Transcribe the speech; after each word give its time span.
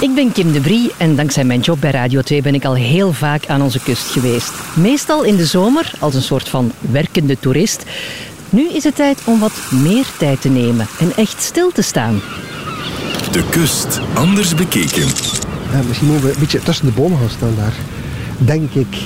Ik 0.00 0.14
ben 0.14 0.32
Kim 0.32 0.52
de 0.52 0.60
Brie 0.60 0.90
en 0.98 1.16
dankzij 1.16 1.44
mijn 1.44 1.60
job 1.60 1.80
bij 1.80 1.90
Radio 1.90 2.20
2 2.20 2.42
ben 2.42 2.54
ik 2.54 2.64
al 2.64 2.74
heel 2.74 3.12
vaak 3.12 3.46
aan 3.46 3.62
onze 3.62 3.80
kust 3.80 4.10
geweest. 4.10 4.52
Meestal 4.74 5.22
in 5.22 5.36
de 5.36 5.46
zomer 5.46 5.92
als 5.98 6.14
een 6.14 6.22
soort 6.22 6.48
van 6.48 6.72
werkende 6.80 7.38
toerist. 7.38 7.84
Nu 8.50 8.68
is 8.68 8.84
het 8.84 8.94
tijd 8.94 9.20
om 9.24 9.38
wat 9.38 9.52
meer 9.70 10.04
tijd 10.18 10.40
te 10.40 10.48
nemen 10.48 10.86
en 11.00 11.12
echt 11.16 11.42
stil 11.42 11.72
te 11.72 11.82
staan. 11.82 12.20
De 13.32 13.44
kust 13.50 14.00
anders 14.14 14.54
bekeken. 14.54 15.06
Ja, 15.72 15.82
misschien 15.86 16.08
moeten 16.08 16.26
we 16.26 16.34
een 16.34 16.40
beetje 16.40 16.62
tussen 16.62 16.86
de 16.86 16.92
bomen 16.92 17.18
gaan 17.18 17.30
staan 17.30 17.54
daar. 17.56 17.74
Denk 18.38 18.74
ik. 18.74 18.96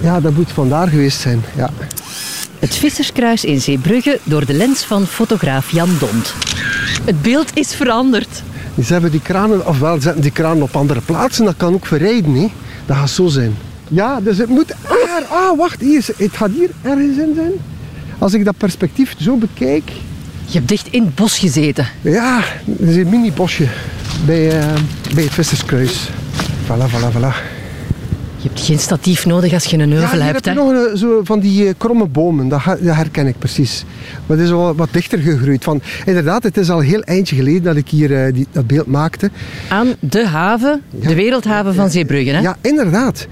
Ja, 0.00 0.20
dat 0.20 0.34
moet 0.34 0.52
vandaar 0.52 0.88
geweest 0.88 1.20
zijn. 1.20 1.44
Ja. 1.56 1.70
Het 2.58 2.76
Visserskruis 2.76 3.44
in 3.44 3.60
Zeebrugge 3.60 4.18
door 4.24 4.46
de 4.46 4.54
lens 4.54 4.84
van 4.84 5.06
fotograaf 5.06 5.72
Jan 5.72 5.96
Dont. 5.98 6.34
Het 7.04 7.22
beeld 7.22 7.50
is 7.54 7.74
veranderd. 7.74 8.42
Ze 8.82 8.92
hebben 8.92 9.10
die 9.10 9.20
kranen, 9.20 9.66
ofwel 9.66 10.00
zetten 10.00 10.22
die 10.22 10.30
kranen 10.30 10.62
op 10.62 10.76
andere 10.76 11.00
plaatsen, 11.00 11.44
dat 11.44 11.56
kan 11.56 11.74
ook 11.74 11.86
verrijden. 11.86 12.34
Hè. 12.34 12.50
Dat 12.86 12.96
gaat 12.96 13.10
zo 13.10 13.26
zijn. 13.26 13.56
Ja, 13.88 14.20
dus 14.20 14.38
het 14.38 14.48
moet... 14.48 14.74
Ah, 14.82 15.30
ah, 15.30 15.58
wacht, 15.58 15.80
hier, 15.80 16.06
het 16.16 16.36
gaat 16.36 16.50
hier 16.50 16.70
ergens 16.82 17.16
in 17.16 17.32
zijn. 17.34 17.52
Als 18.18 18.34
ik 18.34 18.44
dat 18.44 18.56
perspectief 18.56 19.14
zo 19.18 19.36
bekijk... 19.36 19.90
Je 20.46 20.58
hebt 20.58 20.68
dicht 20.68 20.86
in 20.90 21.04
het 21.04 21.14
bos 21.14 21.38
gezeten. 21.38 21.88
Ja, 22.00 22.42
er 22.80 22.88
is 22.88 22.96
een 22.96 23.08
mini-bosje 23.08 23.68
bij, 24.26 24.46
uh, 24.46 24.72
bij 25.14 25.22
het 25.22 25.32
Visserskruis. 25.32 26.08
Voilà, 26.66 26.90
voilà, 26.90 27.16
voilà. 27.16 27.53
Je 28.44 28.50
hebt 28.50 28.62
geen 28.62 28.78
statief 28.78 29.26
nodig 29.26 29.52
als 29.52 29.64
je 29.64 29.78
een 29.78 29.90
heuvel 29.90 30.18
ja, 30.18 30.24
hebt. 30.24 30.44
Heb 30.44 30.54
nog 30.54 30.68
een, 30.68 30.96
zo 30.96 31.20
van 31.22 31.40
die 31.40 31.64
uh, 31.64 31.70
kromme 31.76 32.06
bomen, 32.06 32.48
dat, 32.48 32.62
dat, 32.64 32.94
herken 32.94 33.26
ik 33.26 33.38
precies. 33.38 33.84
Maar 34.26 34.36
het 34.36 34.46
is 34.46 34.52
al 34.52 34.74
wat 34.74 34.88
dichter 34.92 35.18
gegroeid. 35.18 35.64
Van, 35.64 35.82
inderdaad, 36.06 36.42
het 36.42 36.56
is 36.56 36.70
al 36.70 36.80
heel 36.80 37.00
eindje 37.00 37.36
geleden 37.36 37.62
dat 37.62 37.76
ik 37.76 37.88
hier 37.88 38.32
die, 38.32 38.46
dat 38.52 38.66
beeld 38.66 38.86
maakte. 38.86 39.30
Aan 39.68 39.94
de 40.00 40.26
haven, 40.26 40.82
ja. 41.00 41.08
de 41.08 41.14
wereldhaven 41.14 41.74
van 41.74 41.90
Zeebrugge, 41.90 42.30
hè? 42.30 42.40
Ja, 42.40 42.56
inderdaad. 42.60 43.26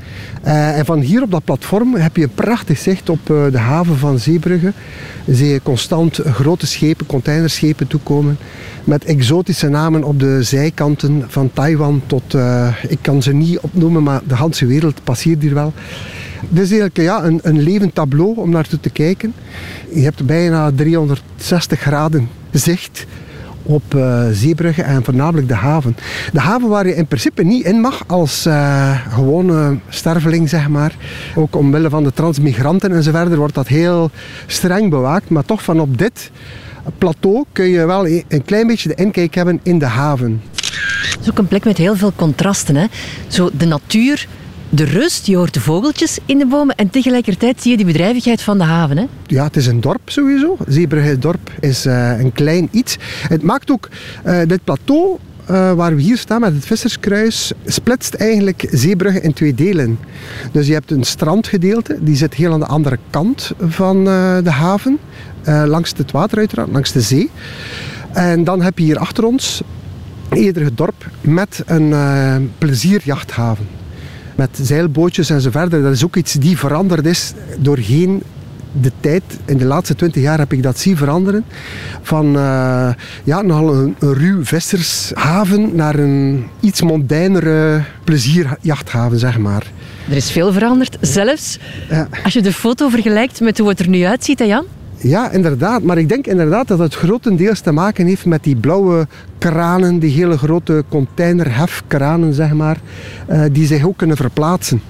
Uh, 0.46 0.78
en 0.78 0.84
van 0.84 1.00
hier 1.00 1.22
op 1.22 1.30
dat 1.30 1.44
platform 1.44 1.94
heb 1.94 2.16
je 2.16 2.22
een 2.22 2.34
prachtig 2.34 2.78
zicht 2.78 3.08
op 3.08 3.26
de 3.26 3.58
haven 3.58 3.98
van 3.98 4.18
Zeebrugge. 4.18 4.72
Zie 5.26 5.48
je 5.48 5.62
constant 5.62 6.20
grote 6.24 6.66
schepen, 6.66 7.06
containerschepen 7.06 7.86
toekomen 7.86 8.38
met 8.84 9.04
exotische 9.04 9.68
namen 9.68 10.04
op 10.04 10.20
de 10.20 10.42
zijkanten 10.42 11.24
van 11.28 11.50
Taiwan 11.52 12.02
tot, 12.06 12.34
uh, 12.34 12.68
ik 12.88 12.98
kan 13.00 13.22
ze 13.22 13.32
niet 13.32 13.58
opnoemen, 13.58 14.02
maar 14.02 14.20
de 14.26 14.36
hele 14.36 14.66
wereld 14.66 15.01
passeert 15.04 15.42
hier 15.42 15.54
wel. 15.54 15.72
Het 16.48 16.58
is 16.58 16.70
eigenlijk 16.70 16.96
ja, 16.96 17.24
een, 17.24 17.40
een 17.42 17.60
levend 17.60 17.94
tableau 17.94 18.36
om 18.36 18.50
naartoe 18.50 18.80
te 18.80 18.90
kijken. 18.90 19.34
Je 19.94 20.02
hebt 20.02 20.26
bijna 20.26 20.70
360 20.74 21.80
graden 21.80 22.28
zicht 22.50 23.06
op 23.62 23.94
uh, 23.94 24.24
Zeebrugge 24.32 24.82
en 24.82 25.04
voornamelijk 25.04 25.48
de 25.48 25.54
haven. 25.54 25.96
De 26.32 26.40
haven 26.40 26.68
waar 26.68 26.86
je 26.86 26.94
in 26.94 27.06
principe 27.06 27.42
niet 27.42 27.64
in 27.64 27.80
mag 27.80 28.04
als 28.06 28.46
uh, 28.46 29.14
gewone 29.14 29.78
sterveling, 29.88 30.48
zeg 30.48 30.68
maar. 30.68 30.96
Ook 31.34 31.56
omwille 31.56 31.90
van 31.90 32.04
de 32.04 32.12
transmigranten 32.12 32.92
en 32.92 33.02
zo 33.02 33.10
verder 33.10 33.38
wordt 33.38 33.54
dat 33.54 33.68
heel 33.68 34.10
streng 34.46 34.90
bewaakt. 34.90 35.28
Maar 35.28 35.44
toch 35.44 35.62
van 35.62 35.80
op 35.80 35.98
dit 35.98 36.30
plateau 36.98 37.44
kun 37.52 37.68
je 37.68 37.86
wel 37.86 38.06
een 38.06 38.44
klein 38.44 38.66
beetje 38.66 38.88
de 38.88 38.94
inkijk 38.94 39.34
hebben 39.34 39.60
in 39.62 39.78
de 39.78 39.86
haven. 39.86 40.42
Het 40.52 41.18
is 41.20 41.30
ook 41.30 41.38
een 41.38 41.48
plek 41.48 41.64
met 41.64 41.78
heel 41.78 41.96
veel 41.96 42.12
contrasten. 42.16 42.76
Hè? 42.76 42.86
Zo 43.26 43.50
de 43.58 43.66
natuur, 43.66 44.26
de 44.74 44.84
rust, 44.84 45.26
je 45.26 45.36
hoort 45.36 45.54
de 45.54 45.60
vogeltjes 45.60 46.18
in 46.26 46.38
de 46.38 46.46
bomen 46.46 46.74
en 46.74 46.90
tegelijkertijd 46.90 47.62
zie 47.62 47.70
je 47.70 47.76
die 47.76 47.86
bedrijvigheid 47.86 48.42
van 48.42 48.58
de 48.58 48.64
haven. 48.64 48.96
Hè? 48.96 49.04
Ja, 49.26 49.44
het 49.44 49.56
is 49.56 49.66
een 49.66 49.80
dorp 49.80 50.00
sowieso. 50.04 50.56
Zeebrugge 50.66 51.18
dorp 51.18 51.50
is 51.60 51.86
uh, 51.86 52.18
een 52.18 52.32
klein 52.32 52.68
iets. 52.70 52.96
Het 53.28 53.42
maakt 53.42 53.70
ook 53.70 53.88
uh, 54.26 54.40
dit 54.46 54.64
plateau 54.64 55.18
uh, 55.50 55.72
waar 55.72 55.96
we 55.96 56.02
hier 56.02 56.18
staan 56.18 56.40
met 56.40 56.54
het 56.54 56.64
Visserskruis, 56.64 57.52
splitst 57.66 58.14
eigenlijk 58.14 58.68
Zeebrugge 58.70 59.20
in 59.20 59.32
twee 59.32 59.54
delen. 59.54 59.98
Dus 60.52 60.66
je 60.66 60.72
hebt 60.72 60.90
een 60.90 61.04
strandgedeelte, 61.04 61.98
die 62.00 62.16
zit 62.16 62.34
heel 62.34 62.52
aan 62.52 62.60
de 62.60 62.66
andere 62.66 62.98
kant 63.10 63.52
van 63.60 64.04
de 64.44 64.50
haven, 64.50 64.98
langs 65.44 65.92
het 65.96 66.10
water 66.10 66.38
uiteraard, 66.38 66.72
langs 66.72 66.92
de 66.92 67.00
zee. 67.00 67.30
En 68.12 68.44
dan 68.44 68.62
heb 68.62 68.78
je 68.78 68.84
hier 68.84 68.98
achter 68.98 69.24
ons 69.24 69.62
eerder 70.30 70.64
het 70.64 70.76
dorp 70.76 71.10
met 71.20 71.62
een 71.66 71.94
plezierjachthaven. 72.58 73.81
Met 74.34 74.58
zeilbootjes 74.62 75.30
en 75.30 75.40
zo 75.40 75.50
verder. 75.50 75.82
Dat 75.82 75.92
is 75.92 76.04
ook 76.04 76.16
iets 76.16 76.32
die 76.32 76.58
veranderd 76.58 77.06
is 77.06 77.32
doorheen 77.58 78.22
de 78.80 78.92
tijd, 79.00 79.22
in 79.44 79.56
de 79.56 79.64
laatste 79.64 79.94
twintig 79.94 80.22
jaar 80.22 80.38
heb 80.38 80.52
ik 80.52 80.62
dat 80.62 80.78
zien 80.78 80.96
veranderen. 80.96 81.44
Van 82.02 82.36
uh, 82.36 82.88
ja, 83.24 83.42
nogal 83.42 83.74
een, 83.74 83.96
een 83.98 84.14
ruw 84.14 84.44
vissershaven 84.44 85.74
naar 85.74 85.94
een 85.94 86.46
iets 86.60 86.82
mondijnere 86.82 87.82
plezierjachthaven, 88.04 89.18
zeg 89.18 89.38
maar. 89.38 89.70
Er 90.10 90.16
is 90.16 90.30
veel 90.30 90.52
veranderd. 90.52 90.96
Zelfs 91.00 91.58
ja. 91.90 92.08
als 92.24 92.32
je 92.32 92.42
de 92.42 92.52
foto 92.52 92.88
vergelijkt 92.88 93.40
met 93.40 93.58
hoe 93.58 93.68
het 93.68 93.80
er 93.80 93.88
nu 93.88 94.04
uitziet, 94.04 94.38
hè 94.38 94.44
Jan? 94.44 94.64
Ja, 95.02 95.30
inderdaad. 95.30 95.82
Maar 95.82 95.98
ik 95.98 96.08
denk 96.08 96.26
inderdaad 96.26 96.68
dat 96.68 96.78
het 96.78 96.94
grotendeels 96.94 97.60
te 97.60 97.72
maken 97.72 98.06
heeft 98.06 98.24
met 98.24 98.44
die 98.44 98.56
blauwe 98.56 99.06
kranen, 99.38 99.98
die 99.98 100.10
hele 100.10 100.38
grote 100.38 100.84
containerhefkranen, 100.88 102.34
zeg 102.34 102.52
maar, 102.52 102.76
uh, 103.30 103.44
die 103.52 103.66
zich 103.66 103.86
ook 103.86 103.96
kunnen 103.96 104.16
verplaatsen. 104.16 104.82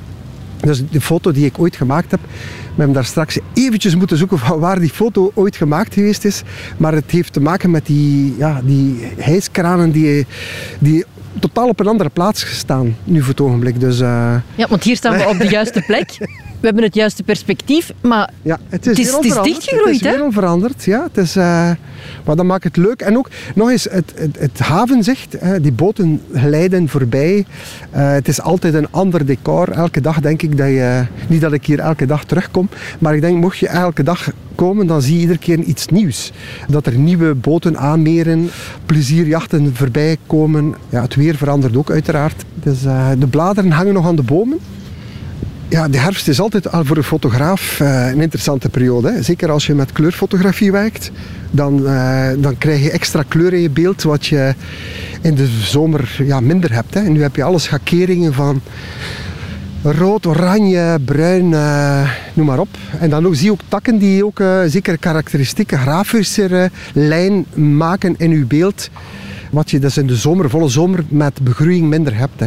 Dus 0.60 0.82
de 0.90 1.00
foto 1.00 1.32
die 1.32 1.44
ik 1.44 1.58
ooit 1.58 1.76
gemaakt 1.76 2.10
heb, 2.10 2.20
we 2.22 2.76
hebben 2.76 2.94
daar 2.94 3.04
straks 3.04 3.38
eventjes 3.54 3.96
moeten 3.96 4.16
zoeken 4.16 4.38
van 4.38 4.58
waar 4.58 4.80
die 4.80 4.90
foto 4.90 5.30
ooit 5.34 5.56
gemaakt 5.56 5.94
geweest 5.94 6.24
is. 6.24 6.42
Maar 6.76 6.92
het 6.92 7.10
heeft 7.10 7.32
te 7.32 7.40
maken 7.40 7.70
met 7.70 7.86
die, 7.86 8.34
ja, 8.38 8.60
die 8.64 9.08
hijskranen 9.16 9.90
die, 9.90 10.26
die 10.78 11.04
totaal 11.40 11.68
op 11.68 11.80
een 11.80 11.86
andere 11.86 12.10
plaats 12.10 12.56
staan 12.56 12.96
nu 13.04 13.20
voor 13.20 13.28
het 13.28 13.40
ogenblik. 13.40 13.80
Dus, 13.80 14.00
uh... 14.00 14.34
Ja, 14.54 14.66
want 14.68 14.82
hier 14.82 14.96
staan 14.96 15.16
we 15.16 15.28
op 15.28 15.38
de 15.38 15.48
juiste 15.48 15.82
plek. 15.86 16.10
We 16.62 16.68
hebben 16.68 16.86
het 16.86 16.94
juiste 16.94 17.22
perspectief, 17.22 17.92
maar 18.00 18.30
ja, 18.42 18.58
het 18.68 18.86
is, 18.86 18.98
het 18.98 19.06
is, 19.06 19.14
het 19.14 19.24
is 19.24 19.42
dichtgegroeid. 19.42 20.00
Het 20.00 20.14
is 20.14 20.20
hè? 20.20 20.30
veranderd, 20.32 20.84
ja. 20.84 21.02
Het 21.02 21.16
is, 21.16 21.36
uh, 21.36 21.44
maar 22.24 22.36
dat 22.36 22.44
maakt 22.44 22.64
het 22.64 22.76
leuk. 22.76 23.00
En 23.00 23.16
ook 23.16 23.28
nog 23.54 23.70
eens 23.70 23.84
het, 23.84 24.12
het, 24.14 24.38
het 24.38 24.58
havenzicht. 24.58 25.36
Hè, 25.38 25.60
die 25.60 25.72
boten 25.72 26.20
glijden 26.34 26.88
voorbij. 26.88 27.36
Uh, 27.36 28.12
het 28.12 28.28
is 28.28 28.40
altijd 28.40 28.74
een 28.74 28.90
ander 28.90 29.26
decor. 29.26 29.70
Elke 29.70 30.00
dag 30.00 30.20
denk 30.20 30.42
ik 30.42 30.56
dat 30.56 30.66
je... 30.66 31.04
Niet 31.28 31.40
dat 31.40 31.52
ik 31.52 31.66
hier 31.66 31.78
elke 31.78 32.06
dag 32.06 32.24
terugkom, 32.24 32.68
maar 32.98 33.14
ik 33.14 33.20
denk 33.20 33.40
mocht 33.40 33.58
je 33.58 33.68
elke 33.68 34.02
dag 34.02 34.30
komen, 34.54 34.86
dan 34.86 35.02
zie 35.02 35.14
je 35.14 35.20
iedere 35.20 35.38
keer 35.38 35.58
iets 35.58 35.86
nieuws. 35.86 36.32
Dat 36.68 36.86
er 36.86 36.94
nieuwe 36.94 37.34
boten 37.34 37.78
aanmeren, 37.78 38.50
plezierjachten 38.86 39.74
voorbij 39.74 40.16
komen. 40.26 40.74
Ja, 40.88 41.02
het 41.02 41.14
weer 41.14 41.36
verandert 41.36 41.76
ook 41.76 41.90
uiteraard. 41.90 42.44
Dus 42.54 42.84
uh, 42.84 43.08
de 43.18 43.26
bladeren 43.26 43.70
hangen 43.70 43.94
nog 43.94 44.06
aan 44.06 44.16
de 44.16 44.22
bomen. 44.22 44.58
Ja, 45.72 45.88
de 45.88 45.98
herfst 45.98 46.28
is 46.28 46.40
altijd 46.40 46.72
al 46.72 46.84
voor 46.84 46.96
een 46.96 47.02
fotograaf 47.02 47.80
uh, 47.80 48.06
een 48.06 48.20
interessante 48.20 48.68
periode. 48.68 49.12
Hè. 49.12 49.22
Zeker 49.22 49.50
als 49.50 49.66
je 49.66 49.74
met 49.74 49.92
kleurfotografie 49.92 50.72
werkt. 50.72 51.10
Dan, 51.50 51.82
uh, 51.82 52.28
dan 52.38 52.58
krijg 52.58 52.82
je 52.82 52.90
extra 52.90 53.22
kleur 53.28 53.52
in 53.52 53.60
je 53.60 53.70
beeld, 53.70 54.02
wat 54.02 54.26
je 54.26 54.54
in 55.22 55.34
de 55.34 55.46
zomer 55.46 56.16
ja, 56.24 56.40
minder 56.40 56.72
hebt. 56.72 56.94
Hè. 56.94 57.00
En 57.00 57.12
nu 57.12 57.22
heb 57.22 57.36
je 57.36 57.42
alle 57.42 57.58
schakeringen 57.58 58.34
van 58.34 58.60
rood, 59.82 60.26
oranje, 60.26 60.98
bruin, 61.04 61.50
uh, 61.50 62.10
noem 62.34 62.46
maar 62.46 62.58
op. 62.58 62.68
En 63.00 63.10
dan 63.10 63.26
ook, 63.26 63.34
zie 63.34 63.44
je 63.44 63.52
ook 63.52 63.60
takken 63.68 63.98
die 63.98 64.24
ook 64.24 64.40
uh, 64.40 64.60
zeker 64.66 64.98
karakteristieke 64.98 65.76
grafische 65.76 66.70
lijn 66.92 67.44
maken 67.54 68.14
in 68.18 68.30
je 68.30 68.44
beeld. 68.44 68.88
Wat 69.50 69.70
je 69.70 69.78
dus 69.78 69.96
in 69.96 70.06
de 70.06 70.16
zomer, 70.16 70.50
volle 70.50 70.68
zomer, 70.68 71.04
met 71.08 71.40
begroeiing 71.42 71.88
minder 71.88 72.16
hebt. 72.16 72.40
Hè. 72.40 72.46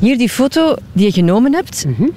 Hier 0.00 0.18
die 0.18 0.28
foto 0.28 0.76
die 0.92 1.04
je 1.04 1.12
genomen 1.12 1.54
hebt. 1.54 1.84
Mm 1.86 1.94
-hmm. 1.96 2.10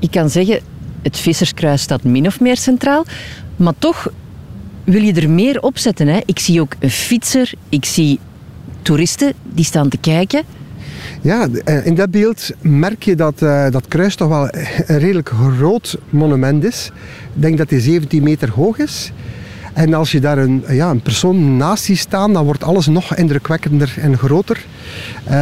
Ik 0.00 0.10
kan 0.10 0.30
zeggen, 0.30 0.60
het 1.02 1.16
Visserskruis 1.18 1.82
staat 1.82 2.04
min 2.04 2.26
of 2.26 2.40
meer 2.40 2.56
centraal. 2.56 3.04
Maar 3.56 3.74
toch 3.78 4.10
wil 4.84 5.02
je 5.02 5.12
er 5.12 5.30
meer 5.30 5.60
op 5.60 5.78
zetten. 5.78 6.06
Hè? 6.06 6.20
Ik 6.24 6.38
zie 6.38 6.60
ook 6.60 6.74
een 6.78 6.90
fietser, 6.90 7.52
ik 7.68 7.84
zie 7.84 8.18
toeristen 8.82 9.32
die 9.42 9.64
staan 9.64 9.88
te 9.88 9.98
kijken. 9.98 10.42
Ja, 11.22 11.48
in 11.84 11.94
dat 11.94 12.10
beeld 12.10 12.50
merk 12.60 13.02
je 13.02 13.14
dat 13.14 13.42
uh, 13.42 13.70
dat 13.70 13.88
kruis 13.88 14.14
toch 14.14 14.28
wel 14.28 14.48
een 14.86 14.98
redelijk 14.98 15.28
groot 15.28 15.98
monument 16.10 16.64
is. 16.64 16.90
Ik 17.34 17.42
denk 17.42 17.58
dat 17.58 17.70
hij 17.70 17.80
17 17.80 18.22
meter 18.22 18.50
hoog 18.50 18.78
is. 18.78 19.12
En 19.72 19.94
als 19.94 20.12
je 20.12 20.20
daar 20.20 20.38
een, 20.38 20.64
ja, 20.68 20.90
een 20.90 21.02
persoon 21.02 21.56
naast 21.56 21.84
ziet 21.84 21.98
staan, 21.98 22.32
dan 22.32 22.44
wordt 22.44 22.64
alles 22.64 22.86
nog 22.86 23.16
indrukwekkender 23.16 23.94
en 24.00 24.18
groter. 24.18 24.64
Uh, 25.28 25.32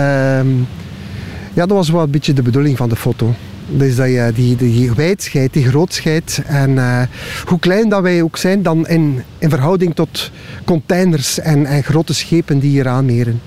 ja, 1.52 1.66
dat 1.66 1.70
was 1.70 1.90
wel 1.90 2.02
een 2.02 2.10
beetje 2.10 2.32
de 2.32 2.42
bedoeling 2.42 2.76
van 2.76 2.88
de 2.88 2.96
foto. 2.96 3.34
Dus 3.70 3.96
dat 3.96 4.06
je 4.06 4.30
die, 4.34 4.56
die 4.56 4.92
wijdheid, 4.92 5.52
die 5.52 5.68
grootheid 5.68 6.42
en 6.46 6.70
uh, 6.70 7.02
hoe 7.44 7.58
klein 7.58 7.88
dat 7.88 8.02
wij 8.02 8.22
ook 8.22 8.36
zijn 8.36 8.62
dan 8.62 8.86
in, 8.86 9.22
in 9.38 9.50
verhouding 9.50 9.94
tot 9.94 10.30
containers 10.64 11.38
en, 11.38 11.66
en 11.66 11.82
grote 11.82 12.14
schepen 12.14 12.58
die 12.58 12.70
hier 12.70 12.88
aanmeren. 12.88 13.40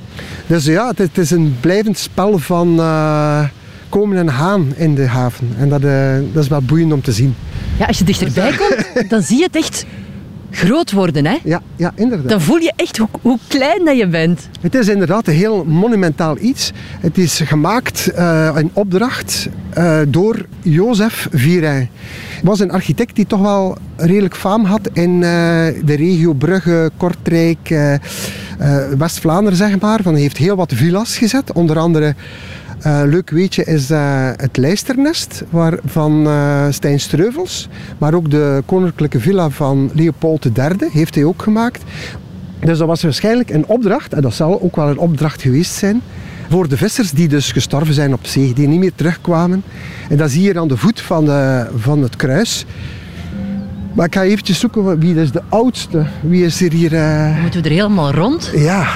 Dus 0.47 0.65
ja, 0.65 0.88
het, 0.88 0.97
het 0.97 1.18
is 1.18 1.31
een 1.31 1.57
blijvend 1.59 1.97
spel 1.97 2.39
van 2.39 2.79
uh, 2.79 3.44
komen 3.89 4.18
en 4.18 4.31
gaan 4.31 4.73
in 4.75 4.95
de 4.95 5.07
haven. 5.07 5.50
En 5.57 5.69
dat, 5.69 5.83
uh, 5.83 6.13
dat 6.33 6.44
is 6.44 6.50
wel 6.50 6.62
boeiend 6.62 6.94
om 6.94 7.01
te 7.01 7.12
zien. 7.12 7.35
Ja, 7.79 7.85
als 7.85 7.97
je 7.97 8.03
dichterbij 8.03 8.56
komt, 8.62 9.09
dan 9.09 9.21
zie 9.21 9.38
je 9.38 9.44
het 9.44 9.56
echt 9.56 9.85
groot 10.51 10.92
worden, 10.92 11.25
hè? 11.25 11.38
Ja, 11.44 11.62
ja 11.75 11.92
inderdaad. 11.95 12.30
Dan 12.30 12.42
voel 12.42 12.57
je 12.57 12.74
echt 12.75 12.98
hoe, 12.98 13.07
hoe 13.21 13.38
klein 13.48 13.86
dat 13.86 13.98
je 13.98 14.07
bent. 14.07 14.50
Het 14.62 14.75
is 14.75 14.88
inderdaad 14.88 15.27
een 15.27 15.33
heel 15.33 15.63
monumentaal 15.65 16.38
iets. 16.39 16.71
Het 17.00 17.18
is 17.18 17.39
gemaakt 17.39 18.12
uh, 18.15 18.56
in 18.57 18.69
opdracht 18.74 19.50
uh, 19.77 20.00
door 20.07 20.45
Jozef. 20.62 21.27
Hij 21.31 21.89
was 22.44 22.59
een 22.59 22.71
architect 22.71 23.15
die 23.15 23.25
toch 23.25 23.42
wel 23.42 23.77
redelijk 23.95 24.36
faam 24.36 24.65
had 24.65 24.89
in 24.94 25.12
uh, 25.12 25.19
de 25.21 25.95
regio 25.95 26.33
Brugge, 26.33 26.92
Kortrijk, 26.97 27.75
West-Vlaanderen, 28.97 29.57
zeg 29.57 29.80
maar. 29.80 30.00
Van, 30.01 30.13
hij 30.13 30.21
heeft 30.21 30.38
heel 30.38 30.56
wat 30.56 30.74
villas 30.75 31.18
gezet, 31.18 31.54
onder 31.54 31.77
andere 31.80 32.15
uh, 32.86 33.01
leuk 33.06 33.30
weetje 33.30 33.63
is 33.63 33.92
uh, 33.92 34.30
het 34.36 34.57
lijsternest 34.57 35.44
waar, 35.50 35.78
van 35.86 36.28
uh, 36.28 36.66
Stijn 36.69 37.00
Streuvels. 37.00 37.69
Maar 37.98 38.13
ook 38.13 38.31
de 38.31 38.63
koninklijke 38.66 39.19
villa 39.19 39.50
van 39.50 39.92
Leopold 39.94 40.45
III 40.45 40.89
heeft 40.92 41.16
hij 41.16 41.24
ook 41.24 41.42
gemaakt. 41.42 41.83
Dus 42.60 42.78
dat 42.78 42.88
was 42.88 43.01
waarschijnlijk 43.01 43.50
een 43.50 43.66
opdracht, 43.66 44.13
en 44.13 44.22
dat 44.22 44.33
zal 44.33 44.62
ook 44.62 44.75
wel 44.75 44.89
een 44.89 44.98
opdracht 44.98 45.42
geweest 45.42 45.74
zijn, 45.74 46.01
voor 46.50 46.68
de 46.68 46.78
vissers 46.78 47.12
die 47.12 47.28
dus 47.28 47.51
gestorven 47.51 47.94
zijn 47.94 48.13
op 48.13 48.25
zee, 48.25 48.54
die 48.54 48.68
niet 48.68 48.80
meer 48.80 48.95
terugkwamen. 48.95 49.63
En 50.10 50.18
dat 50.18 50.31
zie 50.31 50.42
je 50.42 50.60
aan 50.60 50.68
de 50.68 50.78
voet 50.78 51.01
van, 51.01 51.25
de, 51.25 51.68
van 51.75 52.01
het 52.01 52.16
kruis. 52.16 52.66
Maar 53.94 54.06
ik 54.06 54.16
ga 54.16 54.24
eventjes 54.24 54.60
zoeken 54.60 55.00
wie 55.00 55.16
is 55.16 55.31
de 55.31 55.42
oudste. 55.50 56.06
Wie 56.22 56.45
is 56.45 56.62
er 56.62 56.72
hier... 56.72 56.92
Moeten 57.42 57.62
we 57.62 57.69
er 57.69 57.75
helemaal 57.75 58.12
rond? 58.12 58.51
Ja. 58.56 58.88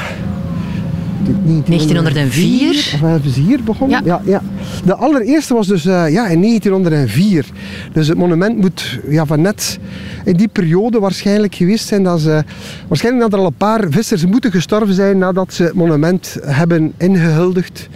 1904. 1.66 2.92
Of 2.94 3.00
hebben 3.00 3.32
ze 3.32 3.40
hier 3.40 3.64
begonnen? 3.64 4.06
Ja. 4.06 4.22
ja. 4.26 4.42
De 4.86 4.96
allereerste 4.96 5.54
was 5.54 5.68
dus 5.68 5.86
uh, 5.86 6.12
ja, 6.12 6.28
in 6.28 6.42
1904. 6.42 7.46
Dus 7.94 8.08
het 8.08 8.18
monument 8.18 8.58
moet 8.58 9.00
ja, 9.10 9.26
van 9.26 9.42
net 9.42 9.80
in 10.26 10.36
die 10.36 10.48
periode 10.48 11.00
waarschijnlijk 11.00 11.56
geweest 11.56 11.88
zijn. 11.88 12.04
Dat 12.04 12.22
ze, 12.22 12.44
waarschijnlijk 12.88 13.24
dat 13.24 13.34
er 13.34 13.40
al 13.40 13.52
een 13.52 13.58
paar 13.58 13.86
vissers 13.90 14.26
moeten 14.26 14.52
gestorven 14.52 14.94
zijn 14.94 15.18
nadat 15.18 15.54
ze 15.54 15.64
het 15.64 15.74
monument 15.74 16.38
hebben 16.42 16.94
ingehuldigd. 16.98 17.90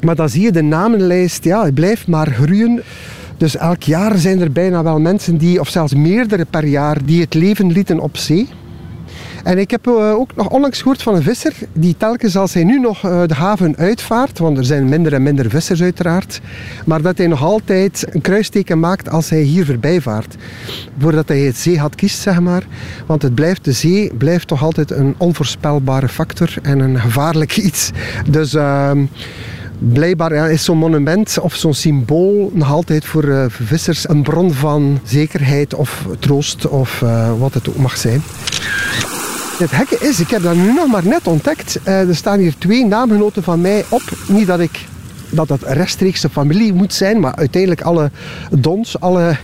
Maar 0.00 0.14
dan 0.14 0.28
zie 0.28 0.42
je 0.42 0.52
de 0.52 0.62
namenlijst, 0.62 1.44
ja, 1.44 1.64
het 1.64 1.74
blijft 1.74 2.06
maar 2.06 2.26
groeien. 2.32 2.82
Dus 3.36 3.56
elk 3.56 3.82
jaar 3.82 4.18
zijn 4.18 4.40
er 4.40 4.52
bijna 4.52 4.82
wel 4.82 5.00
mensen 5.00 5.36
die, 5.36 5.60
of 5.60 5.68
zelfs 5.68 5.94
meerdere 5.94 6.46
per 6.50 6.66
jaar, 6.66 6.98
die 7.04 7.20
het 7.20 7.34
leven 7.34 7.72
lieten 7.72 8.00
op 8.00 8.16
zee. 8.16 8.48
En 9.42 9.58
ik 9.58 9.70
heb 9.70 9.86
uh, 9.86 10.10
ook 10.10 10.34
nog 10.36 10.48
onlangs 10.48 10.78
gehoord 10.78 11.02
van 11.02 11.14
een 11.14 11.22
visser 11.22 11.52
die 11.72 11.94
telkens 11.96 12.36
als 12.36 12.54
hij 12.54 12.64
nu 12.64 12.80
nog 12.80 13.04
uh, 13.04 13.22
de 13.26 13.34
haven 13.34 13.76
uitvaart, 13.76 14.38
want 14.38 14.58
er 14.58 14.64
zijn 14.64 14.88
minder 14.88 15.12
en 15.12 15.22
minder 15.22 15.50
vissers 15.50 15.82
uiteraard, 15.82 16.40
maar 16.86 17.02
dat 17.02 17.18
hij 17.18 17.26
nog 17.26 17.42
altijd 17.42 18.06
een 18.10 18.20
kruisteken 18.20 18.80
maakt 18.80 19.08
als 19.08 19.30
hij 19.30 19.40
hier 19.40 19.66
voorbij 19.66 20.00
vaart. 20.00 20.36
Voordat 20.98 21.28
hij 21.28 21.40
het 21.40 21.56
zeehad 21.56 21.94
kiest, 21.94 22.20
zeg 22.20 22.40
maar. 22.40 22.62
Want 23.06 23.22
het 23.22 23.34
blijft, 23.34 23.64
de 23.64 23.72
zee 23.72 24.14
blijft 24.14 24.48
toch 24.48 24.62
altijd 24.62 24.90
een 24.90 25.14
onvoorspelbare 25.18 26.08
factor 26.08 26.54
en 26.62 26.78
een 26.78 27.00
gevaarlijk 27.00 27.56
iets. 27.68 27.90
Dus... 28.30 28.54
Uh, 28.54 28.90
blijkbaar 29.92 30.50
is 30.50 30.64
zo'n 30.64 30.78
monument 30.78 31.38
of 31.40 31.54
zo'n 31.54 31.74
symbool 31.74 32.50
nog 32.54 32.70
altijd 32.70 33.04
voor 33.04 33.24
uh, 33.24 33.44
vissers 33.48 34.08
een 34.08 34.22
bron 34.22 34.52
van 34.52 35.00
zekerheid 35.04 35.74
of 35.74 36.06
troost 36.18 36.68
of 36.68 37.00
wat 37.38 37.54
het 37.54 37.68
ook 37.68 37.76
mag 37.76 37.96
zijn. 37.96 38.22
Het 39.62 39.70
hekke 39.70 39.98
is, 39.98 40.20
ik 40.20 40.30
heb 40.30 40.42
dat 40.42 40.54
nu 40.54 40.72
nog 40.72 40.86
maar 40.86 41.06
net 41.06 41.26
ontdekt. 41.26 41.78
Uh, 41.88 42.08
er 42.08 42.16
staan 42.16 42.38
hier 42.38 42.54
twee 42.58 42.86
naamgenoten 42.86 43.42
van 43.42 43.60
mij 43.60 43.84
op. 43.88 44.02
Niet 44.28 44.46
dat 44.46 44.60
ik 44.60 44.86
dat 45.30 45.48
het 45.48 45.62
rechtstreekse 45.62 46.28
familie 46.28 46.72
moet 46.72 46.94
zijn, 46.94 47.20
maar 47.20 47.36
uiteindelijk 47.36 47.82
alle 47.82 48.10
dons, 48.50 49.00
alle 49.00 49.36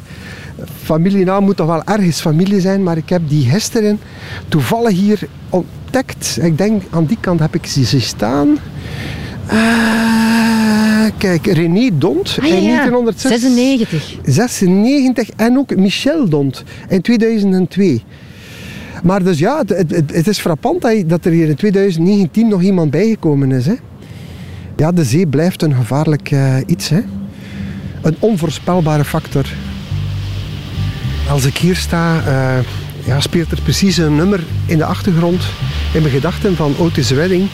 familienaam 0.82 1.44
moet 1.44 1.56
toch 1.56 1.67
wel 1.67 1.82
ergens 1.85 2.20
familie 2.20 2.61
zijn. 2.61 2.82
Maar 2.82 2.97
ik 2.97 3.09
heb 3.09 3.23
die 3.29 3.50
gisteren 3.50 4.00
toevallig 4.49 4.97
hier 4.97 5.20
ontdekt. 5.50 6.38
Ik 6.43 6.59
denk 6.59 6.82
aan 6.91 7.06
die 7.06 7.19
kant 7.21 7.41
heb 7.41 7.55
ik 7.55 7.67
ze 7.67 8.00
staan. 8.00 8.59
Uh, 9.53 11.05
kijk, 11.19 11.47
René 11.47 11.91
Dont 11.93 12.37
ah, 12.41 12.47
in 12.47 12.64
1996. 12.64 14.17
96 14.25 15.29
en 15.37 15.59
ook 15.59 15.76
Michel 15.76 16.29
Dont 16.29 16.64
in 16.88 17.00
2002. 17.00 18.03
Maar 19.03 19.25
dus 19.25 19.39
ja, 19.39 19.59
het, 19.59 19.91
het, 19.91 20.15
het 20.15 20.27
is 20.29 20.39
frappant 20.39 20.83
dat 21.06 21.25
er 21.25 21.33
hier 21.33 21.49
in 21.49 21.55
2019 21.55 22.49
nog 22.49 22.62
iemand 22.62 22.91
bijgekomen 22.91 23.53
is. 23.53 23.67
Hè. 23.67 23.75
Ja, 24.77 24.93
de 24.93 25.05
zee 25.05 25.27
blijft 25.27 25.62
een 25.62 25.75
gevaarlijk 25.75 26.31
uh, 26.31 26.56
iets. 26.67 26.89
Hè. 26.89 27.00
Een 28.03 28.17
onvoorspelbare 28.19 29.05
factor. 29.05 29.47
Als 31.31 31.45
ik 31.45 31.56
hier 31.56 31.77
sta, 31.77 32.17
uh, 32.17 32.65
ja, 33.05 33.21
speelt 33.21 33.50
er 33.50 33.61
precies 33.62 33.97
een 33.97 34.17
nummer 34.17 34.45
in 34.67 34.79
de 34.79 34.85
achtergrond 34.85 35.43
in 35.95 36.03
mijn 36.03 36.15
gedachten 36.15 36.56
van 36.56 36.75
Otis 36.79 37.11
Redding. 37.11 37.49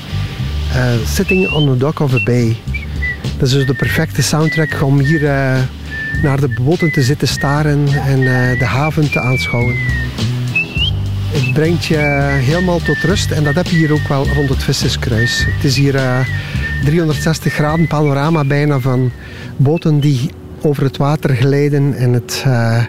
Uh, 0.74 0.84
Sitting 1.06 1.52
on 1.52 1.72
the 1.72 1.76
Dock 1.76 2.00
of 2.00 2.14
a 2.14 2.22
Bay. 2.24 2.56
Dat 3.38 3.48
is 3.48 3.54
dus 3.54 3.66
de 3.66 3.74
perfecte 3.74 4.22
soundtrack 4.22 4.82
om 4.82 4.98
hier 4.98 5.20
naar 6.22 6.40
de 6.40 6.54
boten 6.60 6.92
te 6.92 7.02
zitten 7.02 7.28
staren 7.28 7.88
en 7.88 8.20
de 8.58 8.64
haven 8.64 9.10
te 9.10 9.20
aanschouwen. 9.20 9.76
Brengt 11.54 11.84
je 11.84 11.96
helemaal 12.40 12.78
tot 12.78 12.96
rust 12.96 13.30
en 13.30 13.44
dat 13.44 13.54
heb 13.54 13.66
je 13.66 13.76
hier 13.76 13.92
ook 13.92 14.08
wel 14.08 14.26
rond 14.34 14.48
het 14.48 14.62
Visserskruis. 14.62 15.44
Het 15.48 15.64
is 15.64 15.76
hier 15.76 15.94
uh, 15.94 16.18
360 16.84 17.52
graden 17.52 17.86
panorama 17.86 18.44
bijna 18.44 18.78
van 18.80 19.10
boten 19.56 20.00
die 20.00 20.30
over 20.62 20.82
het 20.82 20.96
water 20.96 21.34
glijden 21.34 21.94
en 21.94 22.12
het, 22.12 22.44
uh, 22.46 22.84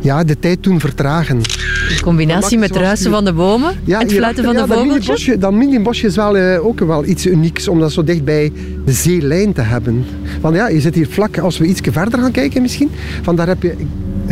ja, 0.00 0.24
de 0.24 0.38
tijd 0.38 0.62
doen 0.62 0.80
vertragen. 0.80 1.40
In 1.88 2.00
combinatie 2.02 2.58
met 2.58 2.68
het 2.68 2.78
ruisen 2.78 3.10
van 3.10 3.24
de 3.24 3.32
bomen 3.32 3.74
ja, 3.84 4.00
en 4.00 4.06
het 4.06 4.16
fluiten 4.16 4.44
van 4.44 4.54
de 4.54 4.66
vogeltjes? 4.66 5.30
Dat 5.38 5.52
mini-bosje 5.52 6.06
is 6.06 6.16
wel, 6.16 6.36
uh, 6.36 6.66
ook 6.66 6.80
wel 6.80 7.04
iets 7.04 7.26
unieks 7.26 7.68
om 7.68 7.80
dat 7.80 7.92
zo 7.92 8.04
dicht 8.04 8.24
bij 8.24 8.52
de 8.84 8.92
zeelijn 8.92 9.52
te 9.52 9.60
hebben. 9.60 10.04
Want 10.40 10.54
ja, 10.54 10.68
je 10.68 10.80
zit 10.80 10.94
hier 10.94 11.08
vlak, 11.08 11.38
als 11.38 11.58
we 11.58 11.66
iets 11.66 11.80
verder 11.90 12.18
gaan 12.18 12.32
kijken 12.32 12.62
misschien, 12.62 12.90
van 13.22 13.36
daar 13.36 13.46
heb 13.46 13.62
je 13.62 13.74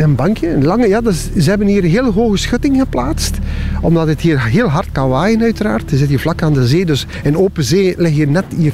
een 0.03 0.15
bankje, 0.15 0.49
een 0.49 0.65
lange. 0.65 0.87
Ja, 0.87 1.01
dus 1.01 1.29
ze 1.37 1.49
hebben 1.49 1.67
hier 1.67 1.83
een 1.83 1.89
hele 1.89 2.11
hoge 2.11 2.37
schutting 2.37 2.79
geplaatst. 2.79 3.37
Omdat 3.81 4.07
het 4.07 4.21
hier 4.21 4.43
heel 4.43 4.67
hard 4.67 4.91
kan 4.91 5.09
waaien 5.09 5.41
uiteraard. 5.41 5.89
Je 5.89 5.97
zit 5.97 6.09
hier 6.09 6.19
vlak 6.19 6.41
aan 6.41 6.53
de 6.53 6.67
zee. 6.67 6.85
Dus 6.85 7.05
in 7.23 7.37
open 7.37 7.63
zee 7.63 7.93
lig 7.97 8.15
je 8.15 8.27
net 8.27 8.45
hier 8.57 8.73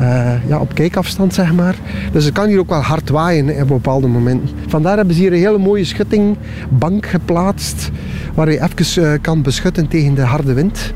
uh, 0.00 0.32
ja, 0.48 0.58
op 0.58 0.74
kijkafstand, 0.74 1.34
zeg 1.34 1.52
maar. 1.52 1.74
Dus 2.12 2.24
het 2.24 2.34
kan 2.34 2.48
hier 2.48 2.58
ook 2.58 2.68
wel 2.68 2.80
hard 2.80 3.08
waaien 3.08 3.60
op 3.62 3.68
bepaalde 3.68 4.06
momenten. 4.06 4.48
Vandaar 4.66 4.96
hebben 4.96 5.14
ze 5.14 5.20
hier 5.20 5.32
een 5.32 5.38
hele 5.38 5.58
mooie 5.58 5.84
schuttingbank 5.84 7.06
geplaatst. 7.06 7.90
Waar 8.34 8.50
je 8.50 8.62
even 8.62 9.02
uh, 9.02 9.12
kan 9.20 9.42
beschutten 9.42 9.88
tegen 9.88 10.14
de 10.14 10.22
harde 10.22 10.52
wind. 10.52 10.92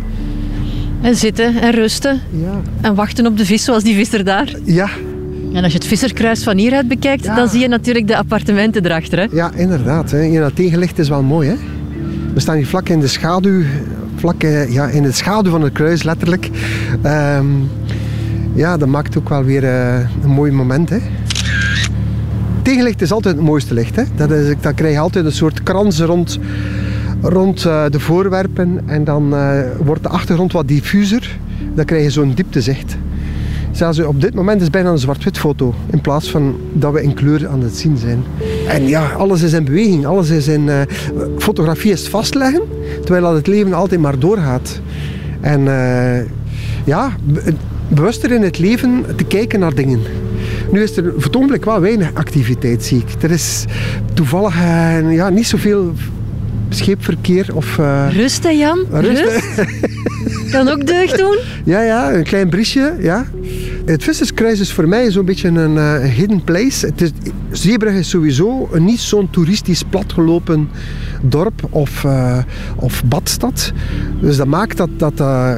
En 1.00 1.16
zitten 1.16 1.60
en 1.60 1.70
rusten. 1.70 2.20
Ja. 2.30 2.60
En 2.80 2.94
wachten 2.94 3.26
op 3.26 3.36
de 3.36 3.46
vis 3.46 3.64
zoals 3.64 3.82
die 3.82 3.94
visser 3.94 4.24
daar. 4.24 4.54
Ja, 4.64 4.88
en 5.52 5.62
als 5.62 5.72
je 5.72 5.78
het 5.78 5.86
Visserkruis 5.86 6.42
van 6.42 6.56
hieruit 6.56 6.88
bekijkt, 6.88 7.24
dan 7.24 7.48
zie 7.48 7.60
je 7.60 7.68
natuurlijk 7.68 8.06
de 8.06 8.16
appartementen 8.16 8.84
erachter. 8.84 9.18
Hè? 9.18 9.26
Ja, 9.30 9.50
inderdaad. 9.54 10.10
Hè. 10.10 10.40
Dat 10.40 10.56
tegenlicht 10.56 10.98
is 10.98 11.08
wel 11.08 11.22
mooi. 11.22 11.48
Hè? 11.48 11.54
We 12.34 12.40
staan 12.40 12.56
hier 12.56 12.66
vlak 12.66 12.88
in 12.88 13.00
de 13.00 13.06
schaduw, 13.06 13.62
vlak 14.16 14.42
eh, 14.42 14.72
ja, 14.72 14.86
in 14.86 15.02
de 15.02 15.12
schaduw 15.12 15.50
van 15.50 15.62
het 15.62 15.72
kruis, 15.72 16.02
letterlijk. 16.02 16.50
Um, 17.04 17.68
ja, 18.54 18.76
dat 18.76 18.88
maakt 18.88 19.18
ook 19.18 19.28
wel 19.28 19.44
weer 19.44 19.62
uh, 19.62 19.98
een 20.22 20.30
mooi 20.30 20.52
moment. 20.52 20.90
Hè? 20.90 20.98
Tegenlicht 22.62 23.02
is 23.02 23.12
altijd 23.12 23.36
het 23.36 23.44
mooiste 23.44 23.74
licht. 23.74 23.96
Hè? 23.96 24.02
Dat, 24.16 24.30
is, 24.30 24.54
dat 24.60 24.74
krijg 24.74 24.92
je 24.92 25.00
altijd 25.00 25.24
een 25.24 25.32
soort 25.32 25.62
krans 25.62 26.00
rond, 26.00 26.38
rond 27.22 27.64
uh, 27.64 27.84
de 27.90 28.00
voorwerpen. 28.00 28.80
En 28.86 29.04
dan 29.04 29.34
wordt 29.78 30.02
de 30.02 30.08
achtergrond 30.08 30.52
wat 30.52 30.68
diffuser. 30.68 31.38
Dan 31.74 31.84
krijg 31.84 32.02
je 32.02 32.10
zo'n 32.10 32.32
dieptezicht. 32.34 32.96
Zelfs 33.76 33.99
op 33.99 34.21
dit 34.21 34.35
moment 34.35 34.56
is 34.56 34.62
het 34.62 34.73
bijna 34.73 34.90
een 34.90 34.99
zwart-wit 34.99 35.38
foto. 35.38 35.75
In 35.90 36.00
plaats 36.00 36.30
van 36.30 36.56
dat 36.73 36.92
we 36.92 37.02
in 37.02 37.14
kleur 37.14 37.49
aan 37.49 37.62
het 37.62 37.76
zien 37.76 37.97
zijn. 37.97 38.25
En 38.68 38.88
ja, 38.88 39.09
alles 39.09 39.42
is 39.42 39.52
in 39.52 39.64
beweging. 39.64 40.06
Alles 40.06 40.30
is 40.30 40.49
in... 40.49 40.66
Uh, 40.66 40.80
fotografie 41.38 41.92
is 41.92 42.09
vastleggen. 42.09 42.62
Terwijl 43.04 43.35
het 43.35 43.47
leven 43.47 43.73
altijd 43.73 44.00
maar 44.00 44.18
doorgaat. 44.18 44.80
En 45.40 45.61
uh, 45.61 46.18
ja, 46.85 47.16
bewuster 47.88 48.33
in 48.33 48.42
het 48.42 48.59
leven 48.59 49.04
te 49.16 49.25
kijken 49.25 49.61
naar 49.61 49.75
dingen. 49.75 50.00
Nu 50.73 50.83
is 50.83 50.97
er 50.97 51.12
voor 51.16 51.59
wel 51.61 51.80
weinig 51.80 52.14
activiteit, 52.14 52.85
zie 52.85 52.99
ik. 52.99 53.23
Er 53.23 53.30
is 53.30 53.64
toevallig 54.14 54.54
uh, 54.56 55.14
ja, 55.14 55.28
niet 55.28 55.47
zoveel 55.47 55.92
scheepverkeer. 56.68 57.49
Of, 57.54 57.78
uh... 57.78 58.06
Rust 58.11 58.42
hè 58.42 58.50
Jan? 58.50 58.87
Rust. 58.90 59.23
Rust. 59.23 60.50
kan 60.50 60.68
ook 60.68 60.87
deugd 60.87 61.18
doen. 61.18 61.38
Ja, 61.64 61.83
ja, 61.83 62.12
een 62.12 62.25
klein 62.25 62.49
briesje. 62.49 62.97
Ja. 63.00 63.26
Het 63.87 64.02
Visserskruis 64.02 64.61
is 64.61 64.73
voor 64.73 64.88
mij 64.88 65.11
zo'n 65.11 65.25
beetje 65.25 65.49
een 65.49 65.75
uh, 65.75 65.99
hidden 65.99 66.45
place. 66.45 66.87
Het 66.87 67.00
is, 67.00 67.11
Zeebrug 67.50 67.95
is 67.95 68.09
sowieso 68.09 68.69
niet 68.78 69.00
zo'n 69.00 69.31
toeristisch 69.31 69.83
platgelopen 69.83 70.69
dorp 71.23 71.66
of, 71.71 72.05
uh, 72.05 72.38
of 72.76 73.05
badstad. 73.05 73.73
Dus 74.21 74.37
dat 74.37 74.47
maakt 74.47 74.76
dat 74.76 74.88
dat, 74.97 75.21
uh, 75.21 75.55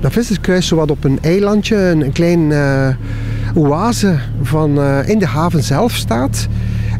dat 0.00 0.12
Visserskruis 0.12 0.66
zo 0.66 0.76
wat 0.76 0.90
op 0.90 1.04
een 1.04 1.18
eilandje, 1.22 1.76
een, 1.76 2.00
een 2.00 2.12
klein 2.12 2.52
oase 3.54 4.18
van, 4.42 4.82
in 5.06 5.18
de 5.18 5.26
haven 5.26 5.62
zelf 5.62 5.94
staat. 5.94 6.48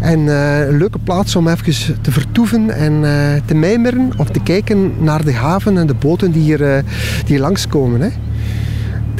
En 0.00 0.28
eh, 0.28 0.68
een 0.68 0.76
leuke 0.76 0.98
plaats 0.98 1.36
om 1.36 1.48
even 1.48 2.02
te 2.02 2.10
vertoeven 2.10 2.70
en 2.70 3.04
eh, 3.04 3.42
te 3.44 3.54
mijmeren 3.54 4.10
of 4.16 4.30
te 4.30 4.42
kijken 4.42 4.92
naar 4.98 5.24
de 5.24 5.34
haven 5.34 5.78
en 5.78 5.86
de 5.86 5.94
boten 5.94 6.32
die 6.32 6.42
hier, 6.42 6.58
die 6.58 6.84
hier 7.26 7.40
langskomen. 7.40 8.00
Hè. 8.00 8.08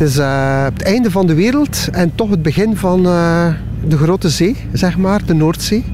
Het 0.00 0.08
is 0.08 0.16
het 0.16 0.82
einde 0.82 1.10
van 1.10 1.26
de 1.26 1.34
wereld 1.34 1.88
en 1.92 2.14
toch 2.14 2.30
het 2.30 2.42
begin 2.42 2.76
van 2.76 3.02
de 3.88 3.96
grote 3.96 4.28
zee, 4.28 4.56
zeg 4.72 4.96
maar, 4.96 5.24
de 5.26 5.34
Noordzee. 5.34 5.84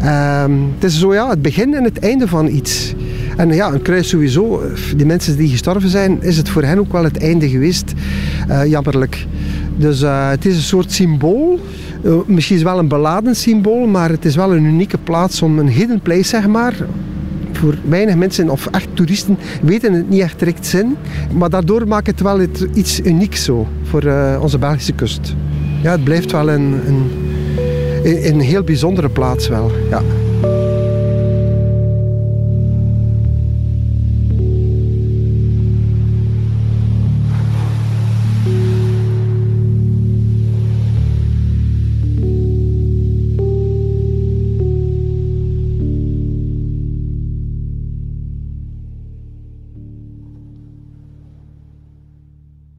Ehm, 0.00 0.52
het 0.74 0.84
is 0.84 0.98
zo 0.98 1.14
ja, 1.14 1.28
het 1.28 1.42
begin 1.42 1.74
en 1.74 1.84
het 1.84 1.98
einde 1.98 2.28
van 2.28 2.46
iets. 2.46 2.94
En 3.36 3.54
ja, 3.54 3.72
een 3.72 3.82
kruis 3.82 4.08
sowieso, 4.08 4.62
die 4.96 5.06
mensen 5.06 5.36
die 5.36 5.48
gestorven 5.48 5.88
zijn, 5.88 6.22
is 6.22 6.36
het 6.36 6.48
voor 6.48 6.62
hen 6.62 6.78
ook 6.78 6.92
wel 6.92 7.04
het 7.04 7.18
einde 7.18 7.48
geweest, 7.48 7.92
jammerlijk. 8.66 9.26
Dus 9.76 10.00
het 10.30 10.46
is 10.46 10.56
een 10.56 10.62
soort 10.62 10.92
symbool 10.92 11.60
misschien 12.26 12.56
is 12.56 12.62
wel 12.62 12.78
een 12.78 12.88
beladen 12.88 13.36
symbool, 13.36 13.86
maar 13.86 14.10
het 14.10 14.24
is 14.24 14.36
wel 14.36 14.54
een 14.54 14.64
unieke 14.64 14.98
plaats 14.98 15.42
om 15.42 15.58
een 15.58 15.68
hidden 15.68 16.00
place, 16.00 16.22
zeg 16.22 16.46
maar. 16.46 16.74
Voor 17.58 17.74
weinig 17.88 18.14
mensen 18.14 18.50
of 18.50 18.66
echt 18.66 18.88
toeristen 18.92 19.38
weten 19.62 19.92
het 19.92 20.10
niet 20.10 20.20
echt 20.20 20.38
direct 20.38 20.66
zin. 20.66 20.96
Maar 21.32 21.50
daardoor 21.50 21.88
maakt 21.88 22.06
het 22.06 22.20
wel 22.20 22.40
iets 22.74 23.00
unieks 23.00 23.44
zo 23.44 23.66
voor 23.82 24.04
uh, 24.04 24.38
onze 24.42 24.58
Belgische 24.58 24.92
kust. 24.92 25.34
Ja, 25.82 25.90
het 25.90 26.04
blijft 26.04 26.32
wel 26.32 26.50
een, 26.50 26.80
een, 26.86 27.10
een 28.32 28.40
heel 28.40 28.62
bijzondere 28.62 29.08
plaats 29.08 29.48
wel. 29.48 29.72
Ja. 29.90 30.02